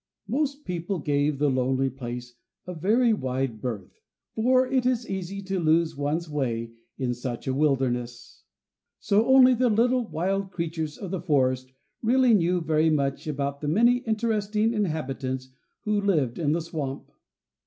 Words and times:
Most 0.27 0.65
people 0.65 0.97
gave 0.97 1.37
the 1.37 1.51
lonely 1.51 1.91
place 1.91 2.33
a 2.65 2.73
very 2.73 3.13
wide 3.13 3.61
berth, 3.61 3.99
for 4.33 4.65
it 4.65 4.83
is 4.83 5.07
easy 5.07 5.43
to 5.43 5.59
lose 5.59 5.95
one's 5.95 6.27
way 6.27 6.73
in 6.97 7.13
such 7.13 7.45
a 7.45 7.53
wilderness. 7.53 8.41
So 8.99 9.27
only 9.27 9.53
the 9.53 9.69
little 9.69 10.07
wild 10.07 10.49
creatures 10.49 10.97
of 10.97 11.11
the 11.11 11.21
forest 11.21 11.71
really 12.01 12.33
knew 12.33 12.61
very 12.61 12.89
much 12.89 13.27
about 13.27 13.61
the 13.61 13.67
many 13.67 13.97
interesting 13.97 14.73
inhabitants 14.73 15.49
who 15.81 16.01
lived 16.01 16.39
in 16.39 16.53
the 16.53 16.61
swamp. 16.61 17.11